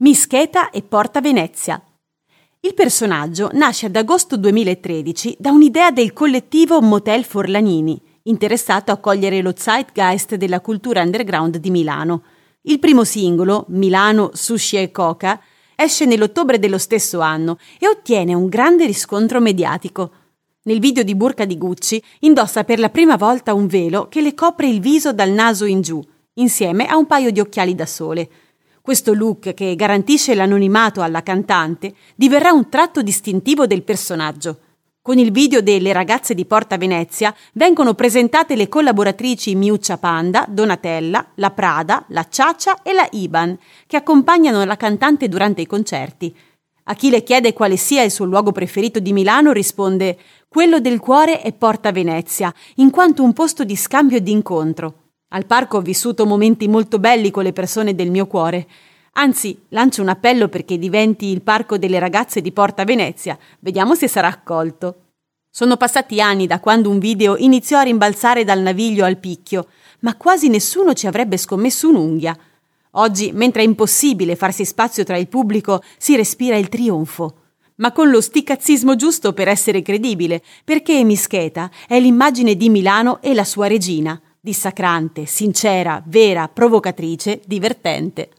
[0.00, 1.82] Mischeta e Porta Venezia.
[2.60, 9.42] Il personaggio nasce ad agosto 2013 da un'idea del collettivo Motel Forlanini, interessato a cogliere
[9.42, 12.22] lo zeitgeist della cultura underground di Milano.
[12.62, 15.40] Il primo singolo, Milano, Sushi e Coca,
[15.74, 20.12] esce nell'ottobre dello stesso anno e ottiene un grande riscontro mediatico.
[20.62, 24.34] Nel video di Burka di Gucci indossa per la prima volta un velo che le
[24.34, 26.00] copre il viso dal naso in giù,
[26.34, 28.30] insieme a un paio di occhiali da sole.
[28.88, 34.60] Questo look, che garantisce l'anonimato alla cantante, diverrà un tratto distintivo del personaggio.
[35.02, 41.32] Con il video delle ragazze di Porta Venezia vengono presentate le collaboratrici Miuccia Panda, Donatella,
[41.34, 46.34] la Prada, la Ciaccia e la Iban, che accompagnano la cantante durante i concerti.
[46.84, 50.16] A chi le chiede quale sia il suo luogo preferito di Milano risponde
[50.48, 55.07] quello del cuore è Porta Venezia, in quanto un posto di scambio e di incontro.
[55.30, 58.66] Al parco ho vissuto momenti molto belli con le persone del mio cuore.
[59.12, 63.38] Anzi, lancio un appello perché diventi il parco delle ragazze di Porta Venezia.
[63.58, 65.02] Vediamo se sarà accolto.
[65.50, 69.66] Sono passati anni da quando un video iniziò a rimbalzare dal naviglio al picchio,
[70.00, 72.34] ma quasi nessuno ci avrebbe scommesso un'unghia.
[72.92, 77.34] Oggi, mentre è impossibile farsi spazio tra il pubblico, si respira il trionfo.
[77.76, 83.34] Ma con lo sticazzismo giusto per essere credibile, perché Mischeta è l'immagine di Milano e
[83.34, 88.30] la sua regina dissacrante, sincera, vera, provocatrice, divertente.